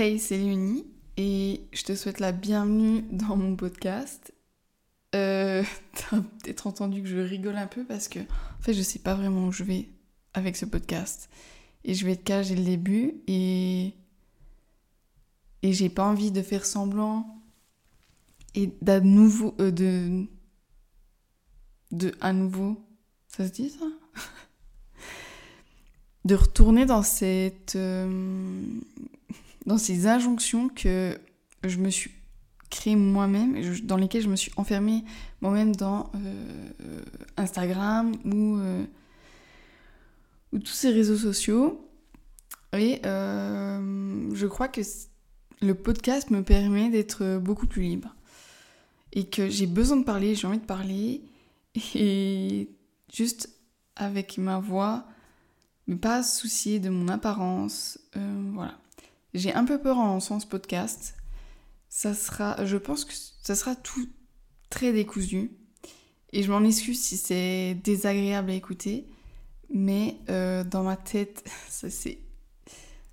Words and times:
Hey, 0.00 0.18
c'est 0.18 0.38
Léonie 0.38 0.86
et 1.18 1.68
je 1.74 1.82
te 1.82 1.94
souhaite 1.94 2.20
la 2.20 2.32
bienvenue 2.32 3.02
dans 3.12 3.36
mon 3.36 3.54
podcast. 3.54 4.32
Euh, 5.14 5.62
T'as 5.92 6.22
peut-être 6.22 6.66
entendu 6.66 7.02
que 7.02 7.08
je 7.08 7.18
rigole 7.18 7.56
un 7.56 7.66
peu 7.66 7.84
parce 7.84 8.08
que 8.08 8.20
en 8.20 8.62
fait 8.62 8.72
je 8.72 8.80
sais 8.80 9.00
pas 9.00 9.14
vraiment 9.14 9.48
où 9.48 9.52
je 9.52 9.62
vais 9.62 9.90
avec 10.32 10.56
ce 10.56 10.64
podcast. 10.64 11.28
Et 11.84 11.92
je 11.92 12.06
vais 12.06 12.16
te 12.16 12.22
cacher 12.22 12.56
le 12.56 12.64
début 12.64 13.20
et 13.26 13.92
et 15.60 15.74
j'ai 15.74 15.90
pas 15.90 16.06
envie 16.06 16.30
de 16.30 16.40
faire 16.40 16.64
semblant 16.64 17.38
et 18.54 18.72
d'à 18.80 19.00
nouveau 19.00 19.54
euh, 19.60 19.70
de 19.70 20.24
de 21.92 22.14
à 22.22 22.32
nouveau 22.32 22.82
ça 23.28 23.46
se 23.46 23.52
dit 23.52 23.68
ça? 23.68 23.84
De 26.24 26.34
retourner 26.36 26.86
dans 26.86 27.02
cette 27.02 27.76
euh, 27.76 28.62
dans 29.66 29.78
ces 29.78 30.06
injonctions 30.06 30.68
que 30.68 31.18
je 31.64 31.78
me 31.78 31.90
suis 31.90 32.12
créée 32.70 32.96
moi-même 32.96 33.60
dans 33.82 33.96
lesquelles 33.96 34.22
je 34.22 34.28
me 34.28 34.36
suis 34.36 34.52
enfermée 34.56 35.04
moi-même 35.40 35.74
dans 35.74 36.10
euh, 36.14 37.00
Instagram 37.36 38.12
ou 38.24 38.58
ou 40.52 40.58
tous 40.58 40.72
ces 40.72 40.90
réseaux 40.90 41.16
sociaux 41.16 41.84
et 42.72 43.00
je 43.02 44.46
crois 44.46 44.68
que 44.68 44.80
le 45.60 45.74
podcast 45.74 46.30
me 46.30 46.42
permet 46.42 46.88
d'être 46.90 47.38
beaucoup 47.38 47.66
plus 47.66 47.82
libre 47.82 48.14
et 49.12 49.24
que 49.24 49.48
j'ai 49.48 49.66
besoin 49.66 49.96
de 49.96 50.04
parler, 50.04 50.34
j'ai 50.34 50.46
envie 50.46 50.58
de 50.58 50.64
parler 50.64 51.22
et 51.94 52.68
juste 53.12 53.50
avec 53.96 54.38
ma 54.38 54.58
voix, 54.58 55.06
mais 55.86 55.96
pas 55.96 56.22
soucier 56.22 56.78
de 56.78 56.90
mon 56.90 57.08
apparence. 57.08 57.98
Euh, 58.16 58.50
voilà. 58.54 58.79
J'ai 59.34 59.52
un 59.52 59.64
peu 59.64 59.80
peur 59.80 59.98
en 59.98 60.06
lançant 60.06 60.40
ce 60.40 60.46
podcast. 60.46 61.14
Ça 61.88 62.14
sera, 62.14 62.64
je 62.64 62.76
pense 62.76 63.04
que 63.04 63.12
ça 63.14 63.54
sera 63.54 63.74
tout 63.76 64.08
très 64.70 64.92
décousu. 64.92 65.50
Et 66.32 66.42
je 66.42 66.50
m'en 66.50 66.62
excuse 66.64 67.00
si 67.00 67.16
c'est 67.16 67.74
désagréable 67.82 68.50
à 68.50 68.54
écouter. 68.54 69.06
Mais 69.72 70.16
euh, 70.28 70.64
dans 70.64 70.82
ma 70.82 70.96
tête, 70.96 71.44
ça 71.68 71.90
c'est. 71.90 72.18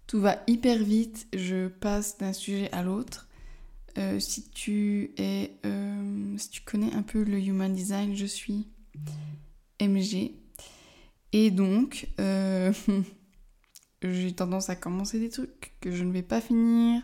Tout 0.05 0.22
va 0.22 0.42
hyper 0.47 0.81
vite. 0.81 1.27
Je 1.33 1.67
passe 1.67 2.17
d'un 2.17 2.33
sujet 2.33 2.72
à 2.72 2.81
l'autre. 2.81 3.27
Euh, 3.97 4.20
si 4.20 4.49
tu 4.49 5.11
es, 5.17 5.52
euh, 5.66 6.38
si 6.38 6.49
tu 6.49 6.61
connais 6.61 6.94
un 6.94 7.02
peu 7.02 7.23
le 7.23 7.39
human 7.39 7.73
design, 7.73 8.16
je 8.16 8.25
suis 8.25 8.67
MG. 9.81 10.31
Et 11.33 11.52
donc, 11.52 12.08
j'ai 14.02 14.34
tendance 14.34 14.70
à 14.70 14.76
commencer 14.76 15.20
des 15.20 15.30
trucs 15.30 15.73
que 15.81 15.92
je 15.92 16.03
ne 16.03 16.12
vais 16.12 16.23
pas 16.23 16.42
finir. 16.42 17.02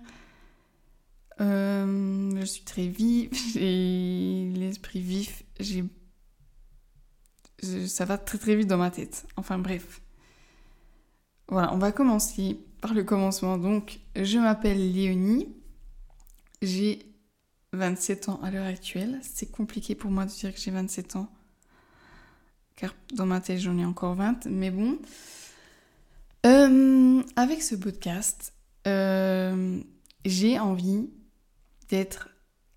je 1.39 2.45
suis 2.45 2.63
très 2.63 2.87
vive, 2.87 3.29
j'ai 3.53 4.51
l'esprit 4.55 5.01
vif, 5.01 5.43
j'ai 5.59 5.83
ça 7.87 8.05
va 8.05 8.17
très 8.17 8.37
très 8.37 8.55
vite 8.55 8.67
dans 8.67 8.77
ma 8.77 8.91
tête. 8.91 9.25
Enfin 9.37 9.57
bref. 9.57 10.01
Voilà, 11.47 11.73
on 11.73 11.77
va 11.77 11.91
commencer 11.91 12.59
par 12.81 12.93
le 12.93 13.03
commencement. 13.03 13.57
Donc, 13.57 13.99
je 14.15 14.37
m'appelle 14.37 14.93
Léonie. 14.93 15.53
J'ai 16.61 16.99
27 17.73 18.29
ans 18.29 18.39
à 18.43 18.51
l'heure 18.51 18.65
actuelle. 18.65 19.19
C'est 19.21 19.51
compliqué 19.51 19.95
pour 19.95 20.11
moi 20.11 20.25
de 20.25 20.31
dire 20.31 20.53
que 20.53 20.59
j'ai 20.59 20.71
27 20.71 21.15
ans. 21.17 21.29
Car 22.75 22.95
dans 23.13 23.25
ma 23.25 23.39
tête, 23.39 23.59
j'en 23.59 23.77
ai 23.77 23.85
encore 23.85 24.15
20. 24.15 24.47
Mais 24.47 24.71
bon. 24.71 24.97
Euh, 26.45 27.23
avec 27.35 27.61
ce 27.61 27.75
podcast, 27.75 28.53
euh, 28.87 29.81
j'ai 30.25 30.59
envie 30.59 31.09
d'être 31.89 32.29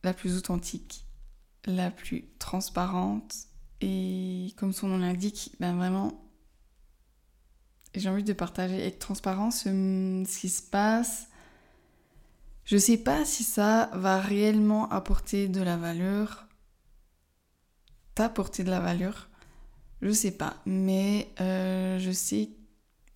la 0.04 0.14
plus 0.14 0.36
authentique, 0.36 1.06
la 1.64 1.90
plus 1.90 2.28
transparente. 2.38 3.34
Et 3.80 4.54
comme 4.56 4.72
son 4.72 4.88
nom 4.88 4.98
l'indique, 4.98 5.52
ben 5.60 5.76
vraiment, 5.76 6.24
j'ai 7.94 8.08
envie 8.08 8.24
de 8.24 8.32
partager 8.32 8.74
avec 8.80 8.98
transparence 8.98 9.64
ce 9.64 10.38
qui 10.40 10.48
se 10.48 10.62
passe, 10.62 11.28
je 12.66 12.76
sais 12.76 12.98
pas 12.98 13.24
si 13.24 13.44
ça 13.44 13.90
va 13.92 14.20
réellement 14.20 14.90
apporter 14.90 15.46
de 15.46 15.62
la 15.62 15.76
valeur. 15.76 16.48
T'apporter 18.16 18.64
de 18.64 18.70
la 18.70 18.80
valeur. 18.80 19.28
Je 20.02 20.10
sais 20.10 20.32
pas. 20.32 20.56
Mais 20.66 21.28
euh, 21.40 22.00
je 22.00 22.10
sais. 22.10 22.50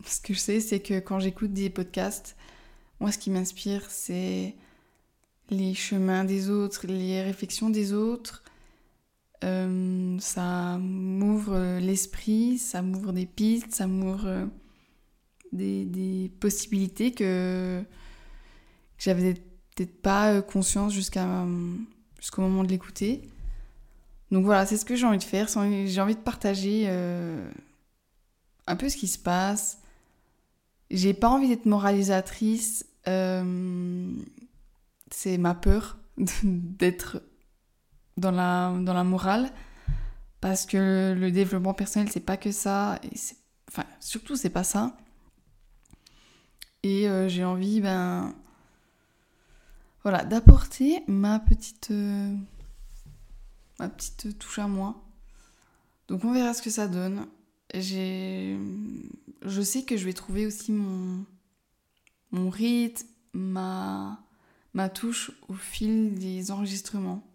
Ce 0.04 0.20
que 0.20 0.34
je 0.34 0.38
sais, 0.38 0.60
c'est 0.60 0.80
que 0.80 0.98
quand 1.00 1.20
j'écoute 1.20 1.52
des 1.52 1.70
podcasts, 1.70 2.36
moi, 3.00 3.12
ce 3.12 3.18
qui 3.18 3.30
m'inspire, 3.30 3.90
c'est 3.90 4.54
les 5.50 5.74
chemins 5.74 6.24
des 6.24 6.50
autres, 6.50 6.86
les 6.86 7.22
réflexions 7.22 7.70
des 7.70 7.92
autres. 7.92 8.42
Euh, 9.42 10.18
ça 10.20 10.78
m'ouvre 10.78 11.78
l'esprit, 11.78 12.58
ça 12.58 12.82
m'ouvre 12.82 13.12
des 13.12 13.26
pistes, 13.26 13.74
ça 13.74 13.86
m'ouvre 13.86 14.48
des, 15.52 15.84
des 15.86 16.30
possibilités 16.40 17.12
que 17.12 17.82
j'avais 18.98 19.34
peut-être 19.74 20.00
pas 20.02 20.34
euh, 20.34 20.42
conscience 20.42 20.92
jusqu'à 20.92 21.46
jusqu'au 22.18 22.42
moment 22.42 22.62
de 22.62 22.68
l'écouter. 22.68 23.22
Donc 24.30 24.44
voilà, 24.44 24.66
c'est 24.66 24.76
ce 24.76 24.84
que 24.84 24.94
j'ai 24.94 25.06
envie 25.06 25.18
de 25.18 25.24
faire. 25.24 25.48
J'ai 25.48 26.00
envie 26.00 26.14
de 26.14 26.20
partager 26.20 26.84
euh, 26.86 27.50
un 28.66 28.76
peu 28.76 28.88
ce 28.88 28.96
qui 28.96 29.08
se 29.08 29.18
passe. 29.18 29.78
J'ai 30.90 31.14
pas 31.14 31.28
envie 31.28 31.48
d'être 31.48 31.66
moralisatrice. 31.66 32.86
Euh, 33.08 34.12
c'est 35.10 35.38
ma 35.38 35.54
peur 35.54 35.98
d'être 36.42 37.22
dans 38.16 38.30
la, 38.30 38.74
dans 38.80 38.94
la 38.94 39.04
morale. 39.04 39.50
Parce 40.40 40.66
que 40.66 41.14
le 41.18 41.30
développement 41.30 41.74
personnel, 41.74 42.10
c'est 42.10 42.20
pas 42.20 42.36
que 42.36 42.50
ça. 42.50 42.98
Enfin, 43.68 43.84
surtout, 44.00 44.36
c'est 44.36 44.50
pas 44.50 44.64
ça. 44.64 44.96
Et 46.82 47.06
j'ai 47.28 47.44
envie, 47.44 47.82
ben 47.82 48.34
voilà, 50.02 50.24
d'apporter 50.24 51.02
ma 51.08 51.38
petite, 51.38 51.90
euh, 51.90 52.34
ma 53.78 53.88
petite 53.88 54.38
touche 54.38 54.58
à 54.58 54.66
moi. 54.66 55.02
Donc 56.08 56.24
on 56.24 56.32
verra 56.32 56.54
ce 56.54 56.62
que 56.62 56.70
ça 56.70 56.88
donne. 56.88 57.26
J'ai, 57.74 58.58
je 59.42 59.62
sais 59.62 59.84
que 59.84 59.96
je 59.96 60.04
vais 60.04 60.12
trouver 60.12 60.46
aussi 60.46 60.72
mon, 60.72 61.24
mon 62.32 62.50
rythme, 62.50 63.06
ma, 63.32 64.24
ma 64.74 64.88
touche 64.88 65.30
au 65.48 65.54
fil 65.54 66.14
des 66.14 66.50
enregistrements. 66.50 67.26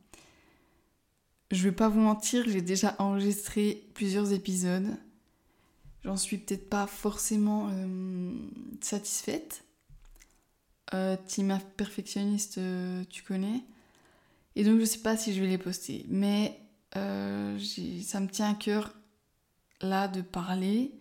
Je 1.52 1.64
vais 1.64 1.72
pas 1.72 1.90
vous 1.90 2.00
mentir, 2.00 2.44
j'ai 2.48 2.62
déjà 2.62 2.96
enregistré 3.00 3.88
plusieurs 3.94 4.34
épisodes. 4.34 4.98
J'en 6.04 6.18
suis 6.18 6.38
peut-être 6.38 6.70
pas 6.70 6.88
forcément 6.88 7.70
euh, 7.72 8.32
satisfaite. 8.82 9.64
Euh, 10.94 11.18
Team 11.28 11.58
Perfectionniste, 11.78 12.60
euh, 12.60 13.04
tu 13.10 13.24
connais. 13.24 13.64
Et 14.56 14.64
donc, 14.64 14.80
je 14.80 14.86
sais 14.86 15.00
pas 15.00 15.18
si 15.18 15.34
je 15.34 15.42
vais 15.42 15.48
les 15.48 15.58
poster. 15.58 16.06
Mais 16.10 16.60
euh, 16.96 17.60
ça 18.04 18.20
me 18.20 18.28
tient 18.28 18.52
à 18.52 18.54
cœur, 18.54 18.94
là, 19.82 20.08
de 20.08 20.22
parler 20.22 20.94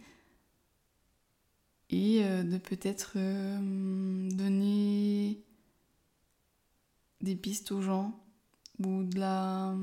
et 1.91 2.23
de 2.23 2.59
peut-être 2.59 3.17
donner 4.35 5.45
des 7.21 7.37
pistes 7.37 7.73
aux 7.73 7.83
gens 7.83 8.21
ou 8.79 9.05
de 9.05 9.19
la. 9.19 9.75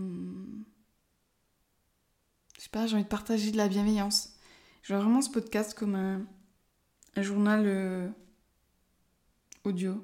Je 2.57 2.63
sais 2.63 2.69
pas, 2.69 2.85
j'ai 2.87 2.95
envie 2.95 3.03
de 3.03 3.09
partager 3.09 3.51
de 3.51 3.57
la 3.57 3.67
bienveillance. 3.67 4.35
Je 4.83 4.93
vois 4.93 5.03
vraiment 5.03 5.21
ce 5.21 5.29
podcast 5.29 5.73
comme 5.73 5.95
un, 5.95 6.25
journal 7.21 8.13
audio. 9.63 10.03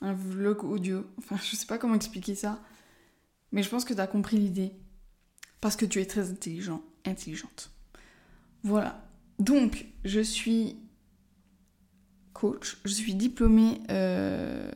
Un 0.00 0.14
vlog 0.14 0.64
audio. 0.64 1.06
Enfin, 1.18 1.36
je 1.36 1.56
sais 1.56 1.66
pas 1.66 1.78
comment 1.78 1.94
expliquer 1.94 2.34
ça. 2.34 2.62
Mais 3.52 3.62
je 3.62 3.68
pense 3.68 3.84
que 3.84 3.94
tu 3.94 4.00
as 4.00 4.06
compris 4.06 4.38
l'idée. 4.38 4.72
Parce 5.60 5.76
que 5.76 5.86
tu 5.86 6.00
es 6.00 6.06
très 6.06 6.30
intelligent, 6.30 6.82
intelligente. 7.06 7.70
Voilà. 8.62 9.02
Donc, 9.38 9.86
je 10.04 10.20
suis 10.20 10.76
coach. 12.42 12.78
Je 12.84 12.92
suis 12.92 13.14
diplômée 13.14 13.80
euh, 13.90 14.70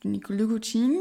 d'une 0.00 0.14
école 0.14 0.38
de 0.38 0.46
coaching 0.46 0.96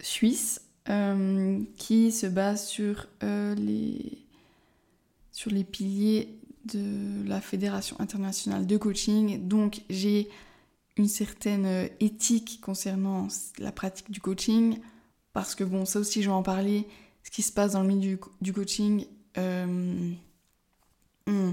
suisse 0.00 0.60
euh, 0.88 1.60
qui 1.76 2.12
se 2.12 2.26
base 2.26 2.66
sur, 2.66 3.06
euh, 3.22 3.54
les, 3.54 4.18
sur 5.30 5.50
les 5.50 5.64
piliers 5.64 6.38
de 6.64 7.26
la 7.28 7.40
Fédération 7.40 7.96
internationale 8.00 8.66
de 8.66 8.76
coaching. 8.76 9.46
Donc 9.46 9.82
j'ai 9.88 10.28
une 10.96 11.08
certaine 11.08 11.88
éthique 12.00 12.60
concernant 12.60 13.28
la 13.58 13.70
pratique 13.70 14.10
du 14.10 14.20
coaching. 14.20 14.78
Parce 15.32 15.54
que 15.54 15.64
bon, 15.64 15.84
ça 15.84 16.00
aussi 16.00 16.22
je 16.22 16.28
vais 16.28 16.34
en 16.34 16.42
parler. 16.42 16.88
Ce 17.26 17.30
qui 17.32 17.42
se 17.42 17.50
passe 17.50 17.72
dans 17.72 17.82
le 17.82 17.88
milieu 17.88 18.20
du, 18.40 18.52
coaching. 18.52 19.04
Euh, 19.36 19.66
hmm, 21.26 21.52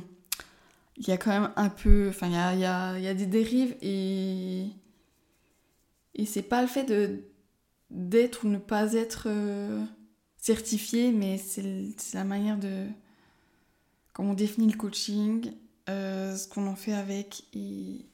il 0.98 1.08
y 1.08 1.12
a 1.12 1.18
quand 1.18 1.31
même 1.31 1.52
un 1.56 1.70
peu. 1.70 2.10
Enfin, 2.10 2.28
il 2.28 2.60
y 2.60 2.66
a, 2.66 3.14
des 3.16 3.25
dérives 3.25 3.75
et. 3.81 4.68
Et 6.14 6.28
c'est 6.28 6.44
pas 6.44 6.62
le 6.62 6.68
fait 6.68 6.86
d'être 7.90 8.46
ou 8.46 8.50
ne 8.50 8.60
pas 8.60 8.94
être 8.94 9.24
euh, 9.25 9.84
certifié, 10.38 11.12
mais 11.12 11.40
c'est 11.40 11.64
la 12.14 12.24
manière 12.24 12.60
de. 12.60 12.86
Comment 14.14 14.31
on 14.31 14.36
définit 14.36 14.72
le 14.72 14.78
coaching, 14.78 15.54
euh, 15.90 16.36
ce 16.36 16.48
qu'on 16.48 16.68
en 16.68 16.75
fait 16.75 16.94
avec 16.94 17.46
et. 17.54 18.06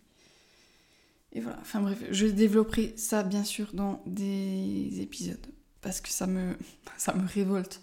Et 1.34 1.42
voilà, 1.42 1.60
enfin 1.60 1.82
bref, 1.82 2.02
je 2.10 2.26
développerai 2.26 2.94
ça 2.96 3.22
bien 3.22 3.44
sûr 3.44 3.74
dans 3.74 4.02
des 4.08 5.02
épisodes 5.02 5.46
parce 5.82 6.02
que 6.02 6.10
ça 6.10 6.28
me, 6.28 6.58
ça 6.98 7.14
me 7.14 7.28
révolte. 7.28 7.82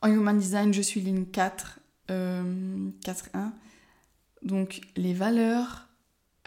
En 0.00 0.08
Human 0.08 0.36
Design, 0.38 0.74
je 0.74 0.82
suis 0.82 1.00
ligne 1.00 1.26
4, 1.26 1.80
euh, 2.10 2.90
4.1. 3.04 3.52
Donc 4.42 4.80
les 4.96 5.14
valeurs, 5.14 5.88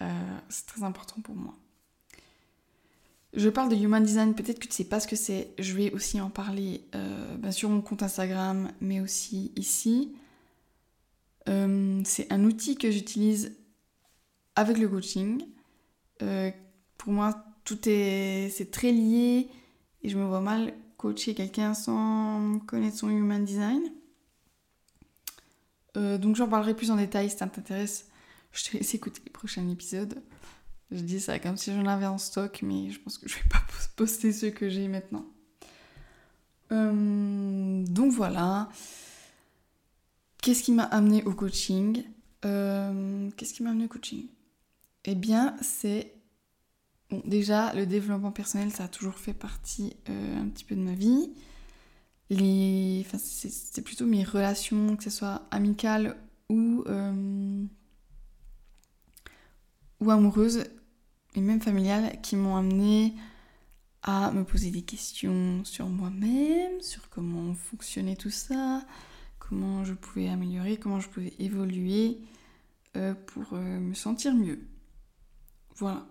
euh, 0.02 0.38
c'est 0.50 0.66
très 0.66 0.84
important 0.84 1.22
pour 1.22 1.36
moi. 1.36 1.54
Je 3.34 3.50
parle 3.50 3.70
de 3.70 3.76
Human 3.76 4.04
Design, 4.04 4.34
peut-être 4.34 4.60
que 4.60 4.68
tu 4.68 4.74
sais 4.74 4.86
pas 4.86 5.00
ce 5.00 5.08
que 5.08 5.16
c'est. 5.16 5.54
Je 5.60 5.74
vais 5.74 5.92
aussi 5.92 6.22
en 6.22 6.30
parler 6.30 6.86
euh, 6.96 7.36
ben, 7.38 7.52
sur 7.52 7.70
mon 7.70 7.82
compte 7.82 8.04
Instagram, 8.04 8.72
mais 8.80 9.02
aussi 9.02 9.52
ici. 9.56 10.16
Euh, 11.50 12.02
c'est 12.06 12.32
un 12.32 12.44
outil 12.46 12.78
que 12.78 12.90
j'utilise 12.92 13.56
avec 14.56 14.78
le 14.78 14.88
coaching. 14.88 15.46
pour 16.98 17.12
moi, 17.12 17.46
tout 17.66 17.90
est, 17.90 18.50
c'est 18.56 18.72
très 18.72 18.92
lié 18.92 19.50
et 20.06 20.10
je 20.10 20.20
me 20.20 20.26
vois 20.26 20.40
mal 20.40 20.72
coacher 20.98 21.34
quelqu'un 21.34 21.74
sans 21.74 22.60
connaître 22.68 22.98
son 22.98 23.10
Human 23.10 23.44
Design. 23.44 23.82
Euh, 25.98 26.20
donc 26.20 26.36
j'en 26.36 26.48
parlerai 26.48 26.76
plus 26.76 26.92
en 26.92 26.96
détail 26.96 27.32
si 27.32 27.38
ça 27.38 27.48
t'intéresse. 27.48 28.08
Je 28.52 28.66
te 28.66 28.78
laisse 28.78 28.94
écouter 28.94 29.22
le 29.26 29.32
prochain 29.32 29.68
épisode. 29.68 30.22
Je 30.92 31.00
dis 31.00 31.20
ça 31.20 31.40
comme 31.40 31.58
si 31.58 31.74
j'en 31.74 31.88
avais 31.88 32.06
en 32.06 32.20
stock, 32.20 32.60
mais 32.62 32.92
je 32.92 33.00
pense 33.00 33.18
que 33.18 33.28
je 33.28 33.36
vais 33.36 33.50
pas 33.50 33.64
poster 33.96 34.32
ceux 34.32 34.52
que 34.52 34.70
j'ai 34.70 34.88
maintenant. 34.88 35.26
Euh, 36.72 37.84
donc 37.86 38.12
voilà. 38.12 38.70
Qu'est-ce 40.44 40.62
qui 40.62 40.72
m'a 40.72 40.84
amené 40.84 41.24
au 41.24 41.34
coaching? 41.34 42.04
Euh, 42.46 43.32
Qu'est-ce 43.36 43.56
qui 43.56 43.64
m'a 43.64 43.72
amené 43.72 43.86
au 43.86 43.90
coaching? 43.90 44.28
Eh 45.06 45.16
bien, 45.16 45.56
c'est 45.62 46.15
Bon, 47.10 47.22
déjà, 47.26 47.74
le 47.74 47.86
développement 47.86 48.32
personnel, 48.32 48.72
ça 48.72 48.86
a 48.86 48.88
toujours 48.88 49.16
fait 49.16 49.34
partie 49.34 49.96
un 50.08 50.48
petit 50.48 50.64
peu 50.66 50.76
de 50.76 50.82
ma 50.82 50.94
vie 50.94 51.30
les... 52.30 53.06
C'est 53.18 53.82
plutôt 53.82 54.06
mes 54.06 54.24
relations, 54.24 54.96
que 54.96 55.04
ce 55.04 55.10
soit 55.10 55.48
amicales 55.52 56.18
ou, 56.50 56.84
euh, 56.88 57.66
ou 60.00 60.12
amoureuses, 60.12 60.64
et 61.36 61.42
même 61.42 61.62
familiales, 61.62 62.20
qui 62.22 62.36
m'ont 62.36 62.56
amené 62.56 63.14
à 64.04 64.32
me 64.32 64.44
poser 64.44 64.72
des 64.72 64.84
questions 64.84 65.64
sur 65.66 65.88
moi-même, 65.88 66.82
sur 66.82 67.10
comment 67.10 67.54
fonctionnait 67.56 68.16
tout 68.16 68.30
ça, 68.30 68.86
comment 69.40 69.84
je 69.84 69.94
pouvais 69.94 70.30
améliorer, 70.30 70.78
comment 70.78 71.00
je 71.00 71.10
pouvais 71.10 71.34
évoluer 71.40 72.20
euh, 72.96 73.14
pour 73.14 73.54
euh, 73.54 73.80
me 73.80 73.94
sentir 73.94 74.36
mieux. 74.36 74.60
Voilà. 75.76 76.06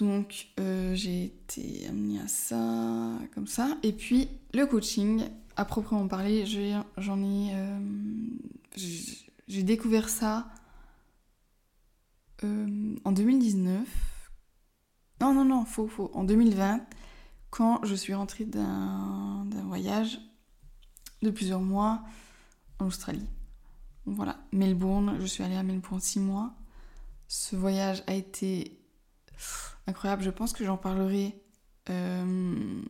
Donc 0.00 0.48
euh, 0.58 0.94
j'ai 0.94 1.24
été 1.24 1.86
amenée 1.86 2.20
à 2.20 2.26
ça, 2.26 3.18
comme 3.34 3.46
ça. 3.46 3.76
Et 3.82 3.92
puis 3.92 4.28
le 4.54 4.64
coaching, 4.64 5.24
à 5.56 5.64
proprement 5.66 6.08
parler, 6.08 6.46
j'en 6.96 7.22
ai... 7.22 7.50
Euh, 7.54 7.78
j'ai 9.46 9.62
découvert 9.62 10.08
ça 10.08 10.48
euh, 12.44 12.96
en 13.04 13.12
2019. 13.12 13.86
Non, 15.20 15.34
non, 15.34 15.44
non, 15.44 15.66
faux, 15.66 15.86
faux. 15.86 16.10
En 16.14 16.24
2020, 16.24 16.80
quand 17.50 17.84
je 17.84 17.94
suis 17.94 18.14
rentrée 18.14 18.44
d'un 18.44 19.44
voyage 19.66 20.18
de 21.20 21.28
plusieurs 21.28 21.60
mois 21.60 22.02
en 22.78 22.86
Australie. 22.86 23.28
voilà, 24.06 24.38
Melbourne, 24.52 25.18
je 25.20 25.26
suis 25.26 25.44
allée 25.44 25.56
à 25.56 25.62
Melbourne 25.62 26.00
six 26.00 26.20
mois. 26.20 26.54
Ce 27.28 27.54
voyage 27.54 28.02
a 28.06 28.14
été 28.14 28.79
incroyable. 29.86 30.22
Je 30.22 30.30
pense 30.30 30.52
que 30.52 30.64
j'en 30.64 30.76
parlerai. 30.76 31.34
Euh, 31.88 32.82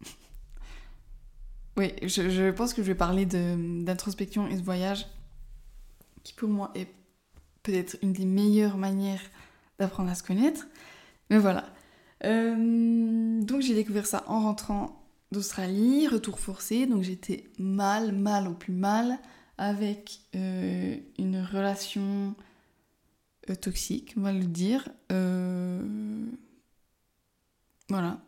oui, 1.76 1.92
je, 2.02 2.50
pense 2.50 2.74
que 2.74 2.82
je 2.82 2.88
vais 2.88 2.94
parler 2.94 3.26
d'introspection 3.26 4.48
et 4.48 4.56
de 4.56 4.62
voyage, 4.62 5.06
qui 6.22 6.32
pour 6.34 6.48
moi 6.48 6.70
est 6.74 6.88
peut-être 7.62 7.96
une 8.02 8.12
des 8.12 8.26
meilleures 8.26 8.76
manières 8.76 9.22
d'apprendre 9.78 10.10
à 10.10 10.14
se 10.14 10.22
connaître. 10.22 10.66
Mais 11.30 11.38
voilà. 11.38 11.66
Euh, 12.24 13.40
donc 13.42 13.62
j'ai 13.62 13.74
découvert 13.74 14.06
ça 14.06 14.24
en 14.26 14.40
rentrant 14.40 15.00
d'Australie, 15.32 16.08
retour 16.08 16.40
forcé, 16.40 16.86
donc 16.86 17.02
j'étais 17.02 17.44
mal, 17.58 18.12
mal 18.12 18.48
au 18.48 18.54
plus 18.54 18.72
mal, 18.72 19.18
avec 19.58 20.20
euh, 20.34 20.96
une 21.18 21.40
relation 21.40 22.34
toxique, 23.56 24.14
on 24.16 24.20
va 24.20 24.32
le 24.32 24.44
dire. 24.44 24.88
Euh, 25.12 26.24
voilà. 27.88 28.20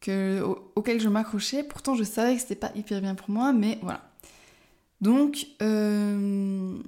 Que, 0.00 0.42
auquel 0.74 1.00
je 1.00 1.08
m'accrochais. 1.08 1.62
Pourtant, 1.62 1.94
je 1.94 2.04
savais 2.04 2.34
que 2.34 2.40
c'était 2.40 2.56
pas 2.56 2.72
hyper 2.74 3.00
bien 3.00 3.14
pour 3.14 3.30
moi, 3.30 3.52
mais 3.52 3.78
voilà. 3.82 4.10
Donc, 5.00 5.46
euh, 5.62 6.78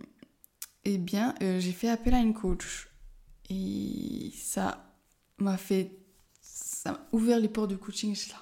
eh 0.84 0.98
bien, 0.98 1.34
j'ai 1.40 1.72
fait 1.72 1.88
appel 1.88 2.14
à 2.14 2.20
une 2.20 2.34
coach. 2.34 2.88
Et 3.50 4.32
ça 4.36 4.84
m'a 5.38 5.56
fait. 5.56 5.92
Ça 6.40 6.92
m'a 6.92 7.00
ouvert 7.12 7.40
les 7.40 7.48
portes 7.48 7.70
de 7.70 7.76
coaching. 7.76 8.14
Je 8.14 8.20
suis 8.20 8.32
là. 8.32 8.38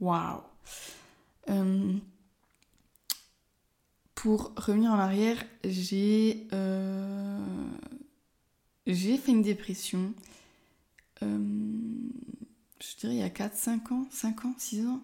Waouh! 0.00 0.42
pour 4.14 4.52
revenir 4.54 4.92
en 4.92 4.98
arrière, 4.98 5.42
j'ai 5.64 6.46
j'ai 8.94 9.16
fait 9.16 9.32
une 9.32 9.42
dépression, 9.42 10.14
euh, 11.22 11.38
je 12.80 12.96
dirais 12.98 13.14
il 13.14 13.20
y 13.20 13.22
a 13.22 13.30
4, 13.30 13.56
5 13.56 13.92
ans, 13.92 14.06
5 14.10 14.44
ans, 14.44 14.54
6 14.58 14.86
ans, 14.86 15.02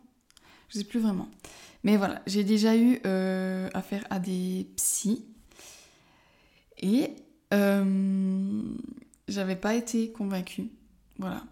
je 0.69 0.79
sais 0.79 0.85
plus 0.85 1.01
vraiment. 1.01 1.29
Mais 1.85 1.97
voilà, 1.97 2.23
j'ai 2.27 2.45
déjà 2.45 2.77
eu 2.77 3.01
euh, 3.07 3.69
affaire 3.75 4.05
à 4.11 4.19
des 4.19 4.67
psys 4.77 5.25
et 6.79 7.11
euh, 7.55 8.63
j'avais 9.29 9.57
pas 9.57 9.75
été 9.75 10.11
convaincue. 10.11 10.69
Voilà. 11.19 11.45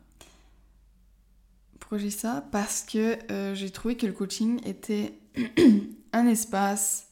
Pourquoi 1.79 1.99
j'ai 1.99 2.11
ça? 2.11 2.47
Parce 2.51 2.83
que 2.83 3.19
j'ai 3.55 3.71
trouvé 3.71 3.97
que 3.97 4.07
le 4.07 4.13
coaching 4.13 4.61
était 4.67 5.19
un 6.13 6.27
espace 6.27 7.09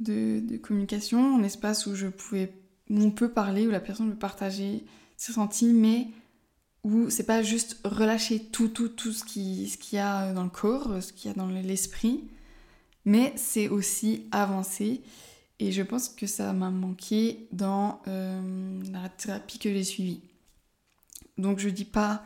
de, 0.00 0.40
de, 0.40 0.56
communication, 0.56 1.36
un 1.38 1.42
espace 1.42 1.86
où 1.86 1.94
je 1.94 2.08
pouvais 2.08 2.52
où 2.90 3.00
on 3.00 3.10
peut 3.10 3.30
parler, 3.30 3.66
où 3.66 3.70
la 3.70 3.80
personne 3.80 4.10
peut 4.10 4.18
partager 4.18 4.84
ses 5.16 5.32
sentiments, 5.32 5.80
mais 5.80 6.08
où 6.84 7.10
c'est 7.10 7.24
pas 7.24 7.42
juste 7.42 7.80
relâcher 7.84 8.40
tout, 8.40 8.68
tout, 8.68 8.88
tout 8.88 9.12
ce 9.12 9.24
qu'il 9.24 9.68
ce 9.68 9.76
qu'il 9.76 9.96
y 9.96 10.00
a 10.00 10.32
dans 10.32 10.44
le 10.44 10.50
corps, 10.50 11.02
ce 11.02 11.12
qu'il 11.12 11.30
y 11.30 11.34
a 11.34 11.36
dans 11.36 11.48
l'esprit, 11.48 12.24
mais 13.04 13.32
c'est 13.36 13.68
aussi 13.68 14.26
avancer. 14.30 15.02
Et 15.58 15.72
je 15.72 15.82
pense 15.82 16.10
que 16.10 16.26
ça 16.26 16.52
m'a 16.52 16.70
manqué 16.70 17.48
dans 17.50 18.02
euh, 18.08 18.82
la 18.92 19.08
thérapie 19.08 19.58
que 19.58 19.70
j'ai 19.72 19.84
suivie. 19.84 20.20
Donc 21.38 21.58
je 21.58 21.68
dis 21.68 21.86
pas 21.86 22.22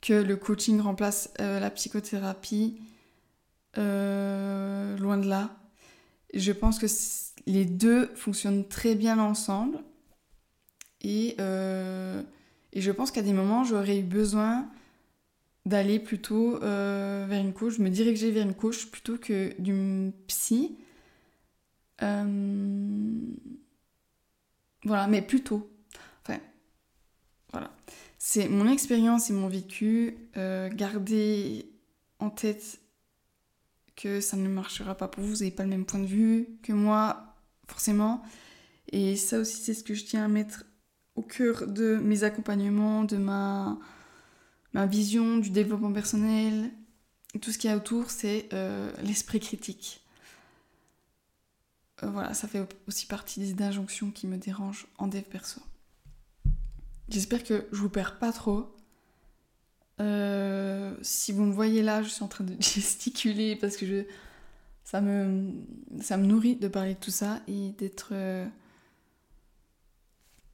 que 0.00 0.14
le 0.14 0.36
coaching 0.36 0.80
remplace 0.80 1.30
euh, 1.40 1.60
la 1.60 1.70
psychothérapie, 1.70 2.80
euh, 3.78 4.96
loin 4.96 5.18
de 5.18 5.28
là. 5.28 5.50
Je 6.34 6.52
pense 6.52 6.78
que 6.78 6.86
les 7.46 7.64
deux 7.64 8.06
fonctionnent 8.14 8.66
très 8.66 8.94
bien 8.94 9.18
ensemble. 9.18 9.78
Et, 11.02 11.34
euh, 11.40 12.22
et 12.72 12.80
je 12.80 12.90
pense 12.90 13.10
qu'à 13.10 13.22
des 13.22 13.32
moments, 13.32 13.64
j'aurais 13.64 13.98
eu 13.98 14.02
besoin 14.02 14.68
d'aller 15.66 15.98
plutôt 15.98 16.62
euh, 16.62 17.26
vers 17.28 17.40
une 17.40 17.52
coach, 17.52 17.78
me 17.78 17.90
diriger 17.90 18.30
vers 18.30 18.46
une 18.46 18.54
coach 18.54 18.86
plutôt 18.86 19.18
que 19.18 19.54
d'une 19.60 20.12
psy. 20.26 20.76
Euh, 22.02 23.20
voilà, 24.84 25.06
mais 25.06 25.22
plutôt. 25.22 25.70
Enfin, 26.22 26.38
voilà. 27.52 27.70
C'est 28.18 28.48
mon 28.48 28.70
expérience 28.70 29.30
et 29.30 29.32
mon 29.32 29.48
vécu. 29.48 30.16
garder 30.34 31.66
en 32.18 32.30
tête 32.30 32.80
que 34.00 34.20
ça 34.20 34.36
ne 34.36 34.48
marchera 34.48 34.94
pas 34.94 35.08
pour 35.08 35.22
vous, 35.22 35.30
vous 35.30 35.38
n'avez 35.38 35.50
pas 35.50 35.64
le 35.64 35.68
même 35.68 35.84
point 35.84 36.00
de 36.00 36.06
vue 36.06 36.48
que 36.62 36.72
moi, 36.72 37.36
forcément. 37.66 38.22
Et 38.92 39.16
ça 39.16 39.38
aussi, 39.38 39.60
c'est 39.60 39.74
ce 39.74 39.84
que 39.84 39.94
je 39.94 40.04
tiens 40.04 40.24
à 40.24 40.28
mettre 40.28 40.64
au 41.16 41.22
cœur 41.22 41.66
de 41.66 41.96
mes 41.96 42.24
accompagnements, 42.24 43.04
de 43.04 43.16
ma, 43.16 43.78
vision 44.72 45.36
du 45.36 45.50
développement 45.50 45.92
personnel. 45.92 46.70
Tout 47.40 47.52
ce 47.52 47.58
qu'il 47.58 47.70
y 47.70 47.72
a 47.72 47.76
autour, 47.76 48.10
c'est 48.10 48.48
euh, 48.52 48.90
l'esprit 49.02 49.40
critique. 49.40 50.02
voilà, 52.02 52.34
ça 52.34 52.48
fait 52.48 52.66
aussi 52.88 53.06
partie 53.06 53.40
des 53.40 53.62
injonctions 53.62 54.10
qui 54.10 54.26
me 54.26 54.38
dérangent 54.38 54.86
en 54.98 55.06
dev 55.06 55.22
perso. 55.22 55.60
J'espère 57.08 57.44
que 57.44 57.66
je 57.72 57.76
vous 57.76 57.90
perds 57.90 58.18
pas 58.18 58.32
trop. 58.32 58.74
Euh, 60.00 60.94
si 61.02 61.32
vous 61.32 61.44
me 61.44 61.52
voyez 61.52 61.82
là, 61.82 62.02
je 62.02 62.08
suis 62.08 62.22
en 62.22 62.28
train 62.28 62.44
de 62.44 62.54
gesticuler 62.60 63.56
parce 63.56 63.76
que 63.76 63.86
je, 63.86 64.04
ça, 64.84 65.00
me, 65.00 65.52
nourrit 66.16 66.56
de 66.56 66.68
parler 66.68 66.94
de 66.94 67.00
tout 67.00 67.10
ça 67.10 67.40
et 67.48 67.70
d'être. 67.78 68.10
Euh, 68.12 68.46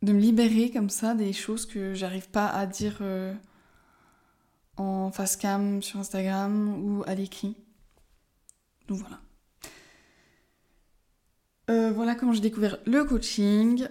de 0.03 0.13
me 0.13 0.21
libérer 0.21 0.71
comme 0.71 0.91
ça 0.91 1.15
des 1.15 1.33
choses 1.33 1.65
que 1.67 1.95
j'arrive 1.95 2.29
pas 2.29 2.47
à 2.47 2.67
dire 2.67 2.99
euh, 3.01 3.35
en 4.77 5.11
face 5.11 5.37
cam 5.37 5.83
sur 5.83 5.99
Instagram 5.99 6.85
ou 6.85 7.03
à 7.07 7.15
l'écrit. 7.15 7.57
Donc 8.89 8.99
voilà. 8.99 9.21
voilà 11.93 12.15
comment 12.15 12.33
j'ai 12.33 12.41
découvert 12.41 12.79
le 12.85 13.05
coaching. 13.05 13.89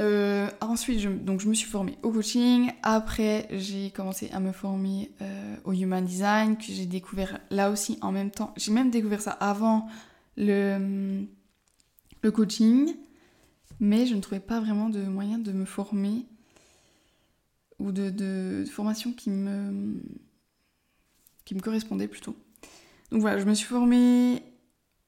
Euh, 0.00 0.48
ensuite, 0.60 1.00
je, 1.00 1.08
donc, 1.08 1.40
je 1.40 1.48
me 1.48 1.54
suis 1.54 1.68
formée 1.68 1.98
au 2.02 2.10
coaching. 2.10 2.72
Après, 2.82 3.46
j'ai 3.50 3.90
commencé 3.90 4.30
à 4.32 4.40
me 4.40 4.52
former 4.52 5.12
euh, 5.20 5.56
au 5.64 5.72
human 5.72 6.04
design, 6.04 6.56
que 6.56 6.64
j'ai 6.64 6.86
découvert 6.86 7.40
là 7.50 7.70
aussi 7.70 7.98
en 8.00 8.10
même 8.10 8.30
temps. 8.30 8.54
J'ai 8.56 8.72
même 8.72 8.90
découvert 8.90 9.20
ça 9.20 9.32
avant 9.32 9.88
le, 10.36 11.24
le 12.22 12.30
coaching, 12.30 12.94
mais 13.80 14.06
je 14.06 14.14
ne 14.14 14.20
trouvais 14.20 14.40
pas 14.40 14.60
vraiment 14.60 14.88
de 14.88 15.02
moyen 15.02 15.38
de 15.38 15.52
me 15.52 15.64
former 15.64 16.24
ou 17.78 17.92
de, 17.92 18.10
de, 18.10 18.64
formation 18.70 19.12
qui 19.12 19.28
me, 19.30 20.00
qui 21.44 21.54
me 21.54 21.60
correspondait 21.60 22.08
plutôt. 22.08 22.36
Donc 23.10 23.20
voilà, 23.20 23.38
je 23.38 23.44
me 23.44 23.54
suis 23.54 23.66
formée, 23.66 24.42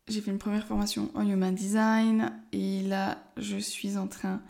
j'ai 0.09 0.21
fait 0.21 0.31
une 0.31 0.39
première 0.39 0.67
formation 0.67 1.11
en 1.15 1.27
human 1.27 1.55
design 1.55 2.33
et 2.53 2.83
là, 2.83 3.19
je 3.39 3.57
suis 3.57 3.97
en 3.97 4.09
train 4.09 4.43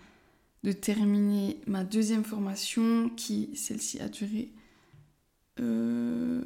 de 0.64 0.73
terminer 0.73 1.61
ma 1.66 1.85
deuxième 1.85 2.25
formation 2.25 3.11
qui, 3.11 3.54
celle-ci, 3.54 4.00
a 4.00 4.09
duré... 4.09 4.50
Euh, 5.61 6.42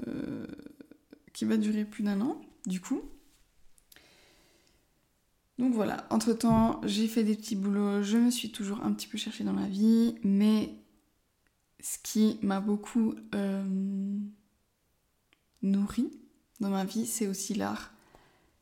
qui 1.33 1.45
va 1.45 1.57
durer 1.57 1.85
plus 1.85 2.03
d'un 2.03 2.21
an, 2.21 2.41
du 2.67 2.81
coup. 2.81 3.01
Donc 5.59 5.73
voilà, 5.73 6.05
entre-temps, 6.11 6.81
j'ai 6.85 7.07
fait 7.07 7.23
des 7.23 7.37
petits 7.37 7.55
boulots, 7.55 8.03
je 8.03 8.17
me 8.17 8.31
suis 8.31 8.51
toujours 8.51 8.83
un 8.83 8.93
petit 8.93 9.07
peu 9.07 9.19
cherchée 9.19 9.45
dans 9.45 9.53
la 9.53 9.69
vie, 9.69 10.17
mais 10.25 10.75
ce 11.81 11.99
qui 12.03 12.41
m'a 12.43 12.61
beaucoup 12.61 13.15
euh, 13.37 13.65
nourri 15.63 16.11
dans 16.59 16.71
ma 16.71 16.85
vie, 16.85 17.07
c'est 17.07 17.29
aussi 17.29 17.55
l'art. 17.55 17.93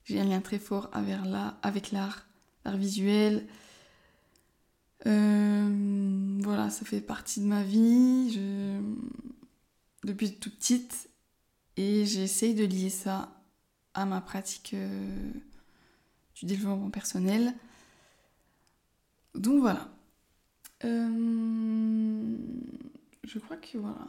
J'ai 0.04 0.20
un 0.20 0.25
lien 0.25 0.42
très 0.42 0.58
fort 0.58 0.90
avec 0.92 1.92
l'art, 1.92 2.26
l'art 2.64 2.76
visuel, 2.76 3.46
euh, 5.06 6.38
voilà, 6.42 6.70
ça 6.70 6.84
fait 6.84 7.00
partie 7.00 7.40
de 7.40 7.46
ma 7.46 7.62
vie 7.62 8.38
depuis 10.04 10.34
toute 10.34 10.56
petite 10.56 11.08
et 11.76 12.04
j'essaye 12.06 12.54
de 12.54 12.64
lier 12.64 12.90
ça 12.90 13.32
à 13.94 14.04
ma 14.04 14.20
pratique 14.20 14.72
euh, 14.75 15.30
du 16.34 16.46
développement 16.46 16.90
personnel. 16.90 17.54
Donc 19.34 19.60
voilà. 19.60 19.88
Euh, 20.84 22.36
je 23.25 23.38
crois 23.38 23.56
que 23.56 23.78
voilà. 23.78 24.08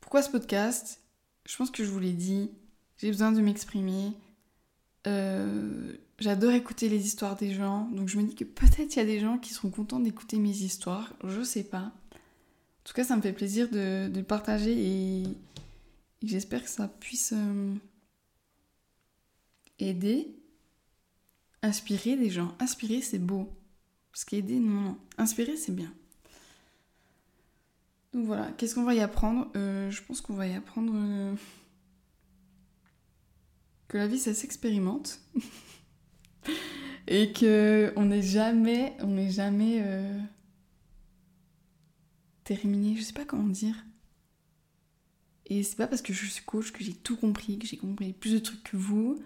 Pourquoi 0.00 0.22
ce 0.22 0.30
podcast? 0.30 1.00
Je 1.46 1.56
pense 1.56 1.70
que 1.70 1.84
je 1.84 1.90
vous 1.90 2.00
l'ai 2.00 2.12
dit. 2.12 2.50
J'ai 2.98 3.10
besoin 3.10 3.32
de 3.32 3.40
m'exprimer. 3.40 4.12
Euh, 5.06 5.92
J'adore 6.20 6.52
écouter 6.52 6.90
les 6.90 7.06
histoires 7.06 7.34
des 7.34 7.54
gens, 7.54 7.88
donc 7.92 8.08
je 8.08 8.18
me 8.18 8.24
dis 8.24 8.34
que 8.34 8.44
peut-être 8.44 8.94
il 8.94 8.98
y 8.98 9.02
a 9.02 9.06
des 9.06 9.20
gens 9.20 9.38
qui 9.38 9.54
seront 9.54 9.70
contents 9.70 10.00
d'écouter 10.00 10.38
mes 10.38 10.50
histoires, 10.50 11.14
je 11.24 11.42
sais 11.42 11.64
pas. 11.64 11.78
En 12.10 12.84
tout 12.84 12.92
cas, 12.92 13.04
ça 13.04 13.16
me 13.16 13.22
fait 13.22 13.32
plaisir 13.32 13.70
de, 13.70 14.20
partager 14.20 14.72
et, 14.72 15.22
j'espère 16.22 16.62
que 16.62 16.68
ça 16.68 16.88
puisse 16.88 17.32
euh, 17.34 17.74
aider, 19.78 20.28
inspirer 21.62 22.16
des 22.16 22.28
gens. 22.28 22.54
Inspirer, 22.60 23.00
c'est 23.00 23.18
beau. 23.18 23.50
Parce 24.12 24.26
qu'aider, 24.26 24.58
non, 24.58 24.80
non. 24.80 24.98
Inspirer, 25.16 25.56
c'est 25.56 25.74
bien. 25.74 25.90
Donc 28.12 28.26
voilà, 28.26 28.50
qu'est-ce 28.58 28.74
qu'on 28.74 28.84
va 28.84 28.94
y 28.94 29.00
apprendre? 29.00 29.50
Euh, 29.56 29.90
Je 29.90 30.02
pense 30.02 30.20
qu'on 30.20 30.34
va 30.34 30.46
y 30.46 30.54
apprendre 30.54 30.92
que 33.90 33.98
la 33.98 34.06
vie, 34.06 34.20
ça 34.20 34.32
s'expérimente. 34.34 35.20
et 37.08 37.32
que 37.32 37.92
on 37.96 38.04
n'est 38.04 38.22
jamais, 38.22 38.96
on 39.00 39.08
n'est 39.08 39.30
jamais 39.30 39.82
euh, 39.84 40.16
terminé. 42.44 42.96
Je 42.96 43.02
sais 43.02 43.12
pas 43.12 43.24
comment 43.24 43.48
dire. 43.48 43.74
Et 45.46 45.64
c'est 45.64 45.76
pas 45.76 45.88
parce 45.88 46.02
que 46.02 46.12
je 46.12 46.24
suis 46.24 46.44
coach 46.44 46.70
que 46.70 46.84
j'ai 46.84 46.94
tout 46.94 47.16
compris, 47.16 47.58
que 47.58 47.66
j'ai 47.66 47.76
compris 47.76 48.12
plus 48.12 48.32
de 48.32 48.38
trucs 48.38 48.62
que 48.62 48.76
vous. 48.76 49.20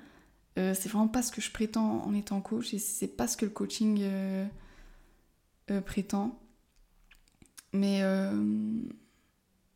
Euh, 0.59 0.73
c'est 0.73 0.89
vraiment 0.89 1.09
pas 1.09 1.23
ce 1.23 1.31
que 1.31 1.43
je 1.43 1.51
prétends 1.51 2.03
en 2.03 2.15
étant 2.15 2.41
coach 2.41 2.73
et 2.73 2.79
c'est 2.79 3.09
pas 3.09 3.29
ce 3.29 3.37
que 3.37 3.45
le 3.45 3.51
coaching 3.51 3.99
euh, 4.01 4.47
prétend. 5.85 6.41
Mais, 7.75 8.03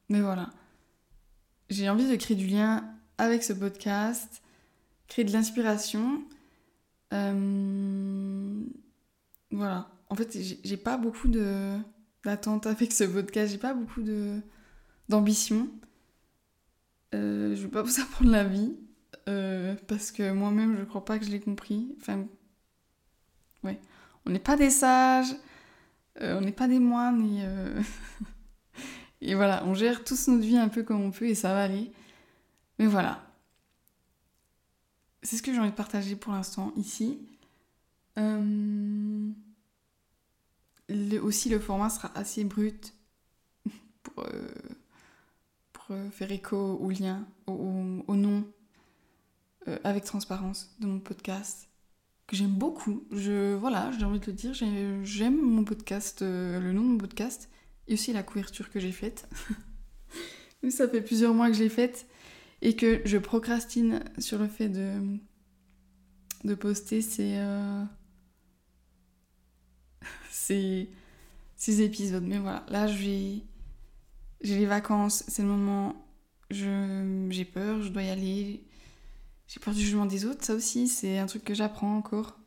mais 0.08 0.20
voilà. 0.22 0.48
J'ai 1.68 1.90
envie 1.90 2.08
de 2.08 2.16
créer 2.16 2.36
du 2.36 2.46
lien 2.46 2.94
avec 3.18 3.42
ce 3.42 3.52
podcast, 3.52 4.40
créer 5.08 5.24
de 5.24 5.32
l'inspiration 5.32 6.22
euh, 7.12 8.64
voilà. 9.50 9.88
En 10.10 10.14
fait, 10.14 10.36
j'ai 10.64 10.76
pas 10.76 10.96
beaucoup 10.96 11.28
d'attentes 11.28 12.66
avec 12.66 12.92
ce 12.92 13.04
podcast, 13.04 13.52
j'ai 13.52 13.58
pas 13.58 13.74
beaucoup 13.74 14.02
d'ambition. 15.08 15.68
Euh, 17.14 17.54
je 17.54 17.62
vais 17.62 17.68
pas 17.68 17.82
vous 17.84 18.00
apprendre 18.00 18.30
la 18.30 18.44
vie, 18.44 18.74
euh, 19.28 19.74
parce 19.86 20.12
que 20.12 20.32
moi-même, 20.32 20.76
je 20.78 20.84
crois 20.84 21.04
pas 21.04 21.18
que 21.18 21.24
je 21.24 21.30
l'ai 21.30 21.40
compris. 21.40 21.94
Enfin, 22.00 22.26
ouais. 23.64 23.78
On 24.26 24.30
n'est 24.30 24.38
pas 24.38 24.56
des 24.56 24.70
sages, 24.70 25.34
on 26.20 26.40
n'est 26.40 26.52
pas 26.52 26.68
des 26.68 26.80
moines, 26.80 27.22
et, 27.22 27.46
et 29.30 29.34
voilà, 29.34 29.64
on 29.64 29.74
gère 29.74 30.04
tous 30.04 30.28
notre 30.28 30.44
vie 30.44 30.58
un 30.58 30.68
peu 30.68 30.82
comme 30.82 31.00
on 31.00 31.10
peut, 31.10 31.26
et 31.26 31.34
ça 31.34 31.54
va 31.54 31.64
aller. 31.64 31.90
Mais 32.78 32.86
voilà, 32.86 33.27
c'est 35.22 35.36
ce 35.36 35.42
que 35.42 35.52
j'ai 35.52 35.58
envie 35.58 35.70
de 35.70 35.74
partager 35.74 36.16
pour 36.16 36.32
l'instant 36.32 36.72
ici. 36.76 37.18
Euh, 38.18 39.30
aussi, 41.22 41.48
le 41.48 41.58
format 41.58 41.90
sera 41.90 42.10
assez 42.16 42.44
brut 42.44 42.94
pour, 44.02 44.24
euh, 44.24 44.48
pour 45.72 45.84
euh, 45.90 46.10
faire 46.10 46.30
écho 46.32 46.56
au 46.56 46.90
lien, 46.90 47.26
au, 47.46 48.02
au 48.06 48.14
nom, 48.14 48.44
avec 49.84 50.04
transparence 50.04 50.74
de 50.80 50.86
mon 50.86 50.98
podcast 50.98 51.68
que 52.26 52.36
j'aime 52.36 52.54
beaucoup. 52.54 53.04
Je, 53.12 53.54
voilà, 53.54 53.90
j'ai 53.92 54.04
envie 54.06 54.18
de 54.18 54.24
le 54.24 54.32
dire, 54.32 54.54
j'aime 54.54 55.40
mon 55.42 55.62
podcast, 55.62 56.22
le 56.22 56.72
nom 56.72 56.82
de 56.82 56.88
mon 56.88 56.98
podcast 56.98 57.50
et 57.86 57.92
aussi 57.92 58.14
la 58.14 58.22
couverture 58.22 58.70
que 58.70 58.80
j'ai 58.80 58.92
faite. 58.92 59.28
ça 60.70 60.88
fait 60.88 61.02
plusieurs 61.02 61.34
mois 61.34 61.48
que 61.48 61.54
je 61.54 61.62
l'ai 61.62 61.68
faite 61.68 62.06
et 62.62 62.76
que 62.76 63.02
je 63.04 63.18
procrastine 63.18 64.02
sur 64.18 64.38
le 64.38 64.48
fait 64.48 64.68
de, 64.68 65.18
de 66.44 66.54
poster 66.54 67.02
ces, 67.02 67.36
euh, 67.36 67.84
ces, 70.30 70.88
épisodes. 71.82 72.24
Mais 72.24 72.38
voilà, 72.38 72.64
là 72.68 72.86
j'ai 72.86 73.44
les 74.40 74.66
vacances, 74.66 75.24
c'est 75.28 75.42
le 75.42 75.48
moment, 75.48 76.06
j'ai 76.50 77.44
peur, 77.44 77.82
je 77.82 77.88
dois 77.88 78.02
y 78.02 78.10
aller. 78.10 78.64
J'ai 79.46 79.60
peur 79.60 79.72
du 79.72 79.80
jugement 79.80 80.06
des 80.06 80.26
autres, 80.26 80.44
ça 80.44 80.54
aussi 80.54 80.88
c'est 80.88 81.18
un 81.18 81.26
truc 81.26 81.44
que 81.44 81.54
j'apprends 81.54 81.96
encore. 81.96 82.38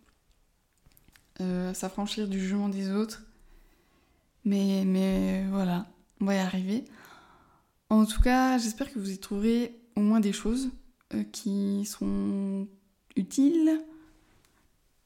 Euh, 1.39 1.73
s'affranchir 1.73 2.27
du 2.27 2.39
jugement 2.39 2.69
des 2.69 2.91
autres. 2.91 3.23
Mais, 4.45 4.83
mais 4.85 5.45
voilà, 5.49 5.87
on 6.19 6.25
va 6.25 6.35
y 6.35 6.39
arriver. 6.39 6.85
En 7.89 8.05
tout 8.05 8.21
cas, 8.21 8.57
j'espère 8.57 8.91
que 8.91 8.99
vous 8.99 9.11
y 9.11 9.17
trouverez 9.17 9.80
au 9.95 10.01
moins 10.01 10.19
des 10.19 10.33
choses 10.33 10.69
euh, 11.13 11.23
qui 11.23 11.85
sont 11.85 12.67
utiles. 13.15 13.81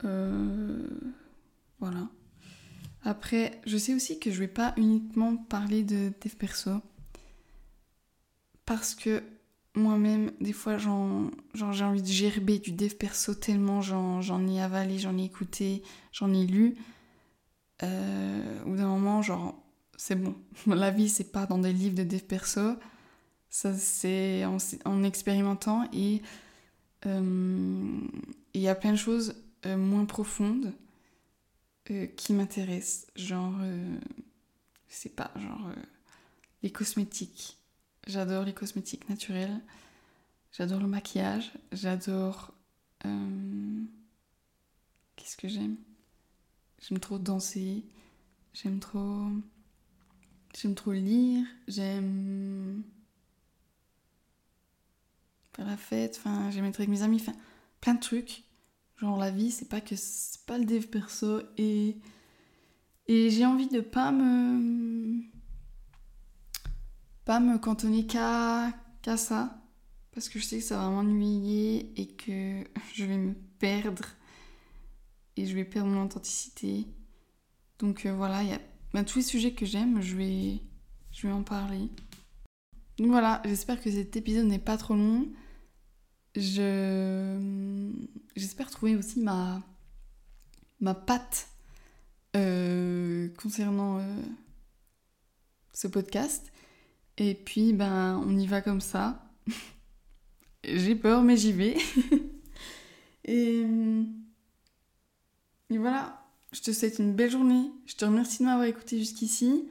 Euh, 0.04 0.88
voilà. 1.80 2.10
Après, 3.04 3.62
je 3.66 3.78
sais 3.78 3.94
aussi 3.94 4.20
que 4.20 4.32
je 4.32 4.40
vais 4.40 4.48
pas 4.48 4.74
uniquement 4.78 5.36
parler 5.36 5.84
de 5.84 6.12
dev 6.22 6.36
perso. 6.38 6.72
Parce 8.66 8.96
que 8.96 9.22
moi-même, 9.76 10.32
des 10.40 10.54
fois, 10.54 10.78
j'ai 10.78 10.90
envie 10.90 12.02
de 12.02 12.08
gerber 12.08 12.60
du 12.60 12.72
dev 12.72 12.94
perso 12.96 13.36
tellement 13.36 13.82
j'en 13.82 14.48
ai 14.48 14.62
avalé, 14.62 14.98
j'en 14.98 15.18
ai 15.18 15.26
écouté, 15.26 15.84
j'en 16.12 16.34
ai 16.34 16.46
lu. 16.46 16.76
Euh, 17.84 18.64
au 18.64 18.70
bout 18.70 18.78
d'un 18.78 18.88
moment, 18.88 19.22
genre, 19.22 19.62
c'est 19.98 20.16
bon. 20.16 20.36
La 20.68 20.92
vie, 20.92 21.10
c'est 21.10 21.32
pas 21.32 21.46
dans 21.46 21.58
des 21.58 21.74
livres 21.74 21.96
de 21.96 22.04
dev 22.04 22.22
perso. 22.22 22.76
Ça, 23.56 23.74
c'est 23.74 24.44
en, 24.44 25.04
expérimentant 25.06 25.88
et 25.94 26.22
euh, 27.06 28.02
il 28.54 28.60
y 28.60 28.68
a 28.68 28.76
plein 28.76 28.92
de 28.92 28.98
choses 28.98 29.34
euh, 29.66 29.78
moins 29.78 30.04
profondes 30.04 30.74
euh, 31.90 32.06
qui 32.06 32.34
m'intéressent. 32.34 33.08
Genre, 33.16 33.56
je 33.62 34.94
sais 34.94 35.08
pas, 35.08 35.32
genre 35.38 35.70
les 36.64 36.70
cosmétiques. 36.70 37.58
J'adore 38.08 38.44
les 38.44 38.54
cosmétiques 38.54 39.08
naturels. 39.08 39.62
J'adore 40.52 40.82
le 40.82 40.88
maquillage. 40.88 41.54
J'adore. 41.72 42.54
Qu'est-ce 45.16 45.38
que 45.38 45.48
j'aime? 45.48 45.78
J'aime 46.82 47.00
trop 47.00 47.20
danser. 47.20 47.86
J'aime 48.54 48.82
trop. 48.82 49.30
J'aime 50.54 50.76
trop 50.76 50.92
lire. 50.92 51.48
J'aime 51.70 52.84
la 55.64 55.78
fête. 55.78 56.18
Enfin, 56.20 56.52
j'aime 56.52 56.66
être 56.66 56.80
avec 56.80 56.90
mes 56.90 57.02
amis. 57.02 57.18
Enfin, 57.22 57.38
plein 57.82 57.94
de 57.94 58.00
trucs. 58.00 58.44
Genre 58.98 59.18
la 59.18 59.32
vie, 59.32 59.52
c'est 59.52 59.70
pas 59.70 59.82
que 59.82 59.96
c'est 59.96 60.46
pas 60.46 60.58
le 60.58 60.66
dev 60.66 60.86
perso 60.86 61.42
et 61.58 61.98
et 63.08 63.30
j'ai 63.30 63.46
envie 63.46 63.68
de 63.68 63.82
pas 63.82 64.12
me 64.12 65.22
pas 67.26 67.40
me 67.40 67.58
cantonner 67.58 68.06
qu'à 68.06 68.72
qu'à 69.02 69.18
ça 69.18 69.62
parce 70.14 70.30
que 70.30 70.40
je 70.40 70.46
sais 70.46 70.60
que 70.60 70.64
ça 70.64 70.78
va 70.78 70.90
m'ennuyer 70.90 71.92
et 72.00 72.08
que 72.08 72.64
je 72.94 73.06
vais 73.06 73.18
me 73.18 73.34
perdre 73.60 74.06
et 75.36 75.46
je 75.46 75.54
vais 75.54 75.66
perdre 75.66 75.90
mon 75.90 76.06
authenticité. 76.06 76.88
Donc 77.80 78.06
euh, 78.06 78.14
voilà, 78.14 78.44
il 78.44 78.50
y 78.50 78.54
a 78.54 78.62
ben, 78.94 79.04
tous 79.04 79.18
les 79.18 79.26
sujets 79.26 79.54
que 79.54 79.66
j'aime, 79.66 80.02
je 80.02 80.16
vais 80.16 80.62
je 81.12 81.28
vais 81.28 81.34
en 81.34 81.44
parler. 81.44 81.90
Donc 82.98 83.08
voilà, 83.08 83.42
j'espère 83.44 83.82
que 83.82 83.92
cet 83.92 84.16
épisode 84.16 84.46
n'est 84.46 84.58
pas 84.58 84.78
trop 84.78 84.96
long. 84.96 85.28
Je 86.36 87.40
j'espère 88.36 88.70
trouver 88.70 88.96
aussi 88.96 89.20
ma 89.20 89.62
ma 90.82 90.94
patte 90.94 91.48
euh, 92.36 93.30
concernant 93.38 94.00
euh, 94.00 94.22
ce 95.74 95.88
podcast. 95.88 96.52
Et 97.18 97.34
puis 97.34 97.74
ben 97.74 98.22
on 98.26 98.38
y 98.38 98.48
va 98.48 98.62
comme 98.62 98.82
ça. 98.82 99.32
J'ai 100.66 100.96
peur 100.96 101.24
mais 101.24 101.38
j'y 101.38 101.54
vais. 101.54 101.78
et, 103.24 103.66
et 105.70 105.78
voilà, 105.78 106.26
je 106.52 106.62
te 106.62 106.72
souhaite 106.72 107.00
une 107.00 107.14
belle 107.14 107.32
journée. 107.32 107.72
Je 107.86 107.96
te 107.96 108.04
remercie 108.04 108.40
de 108.40 108.46
m'avoir 108.46 108.66
écouté 108.66 108.98
jusqu'ici. 108.98 109.70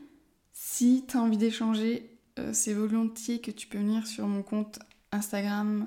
Si 0.53 1.05
tu 1.07 1.17
as 1.17 1.21
envie 1.21 1.37
d'échanger, 1.37 2.19
euh, 2.39 2.53
c'est 2.53 2.73
volontiers 2.73 3.41
que 3.41 3.51
tu 3.51 3.67
peux 3.67 3.79
venir 3.79 4.07
sur 4.07 4.27
mon 4.27 4.43
compte 4.43 4.79
Instagram 5.13 5.87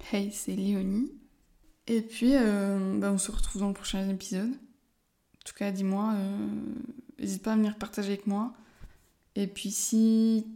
Hey, 0.00 0.32
c'est 0.32 0.56
Léonie. 0.56 1.12
Et 1.86 2.02
puis, 2.02 2.34
euh, 2.34 2.98
bah, 2.98 3.10
on 3.12 3.18
se 3.18 3.30
retrouve 3.30 3.60
dans 3.62 3.68
le 3.68 3.74
prochain 3.74 4.08
épisode. 4.08 4.50
En 4.50 5.44
tout 5.44 5.54
cas, 5.54 5.70
dis-moi, 5.70 6.14
euh, 6.14 6.48
n'hésite 7.18 7.42
pas 7.42 7.52
à 7.52 7.56
venir 7.56 7.76
partager 7.76 8.12
avec 8.12 8.26
moi. 8.26 8.54
Et 9.34 9.46
puis, 9.46 9.70
si 9.70 10.46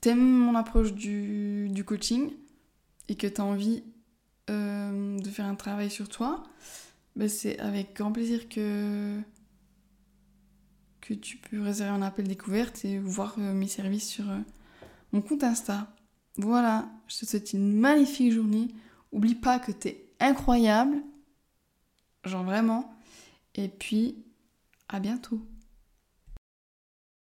t'aimes 0.00 0.20
mon 0.20 0.54
approche 0.54 0.92
du, 0.92 1.84
coaching 1.86 2.32
et 3.08 3.16
que 3.16 3.26
t'as 3.26 3.42
envie 3.42 3.82
euh, 4.50 5.18
de 5.18 5.28
faire 5.28 5.46
un 5.46 5.54
travail 5.54 5.90
sur 5.90 6.08
toi, 6.08 6.42
bah, 7.16 7.28
c'est 7.28 7.58
avec 7.58 7.94
grand 7.94 8.12
plaisir 8.12 8.48
que, 8.48 9.18
que 11.00 11.14
tu 11.14 11.36
peux 11.38 11.60
réserver 11.60 11.92
un 11.92 12.02
appel 12.02 12.26
découverte 12.26 12.84
et 12.84 12.98
voir 12.98 13.38
mes 13.38 13.68
services 13.68 14.08
sur 14.08 14.24
mon 15.12 15.20
compte 15.20 15.44
Insta. 15.44 15.94
Voilà, 16.36 16.88
je 17.08 17.18
te 17.18 17.26
souhaite 17.26 17.52
une 17.52 17.78
magnifique 17.78 18.32
journée. 18.32 18.68
Oublie 19.12 19.34
pas 19.34 19.58
que 19.58 19.72
t'es 19.72 20.08
incroyable. 20.18 21.02
Genre 22.24 22.44
vraiment. 22.44 22.94
Et 23.54 23.68
puis, 23.68 24.24
à 24.88 25.00
bientôt. 25.00 25.40